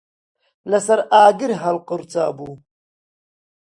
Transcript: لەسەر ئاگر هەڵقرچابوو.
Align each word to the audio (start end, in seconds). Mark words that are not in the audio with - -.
لەسەر 0.71 0.99
ئاگر 1.13 1.49
هەڵقرچابوو. 1.63 2.51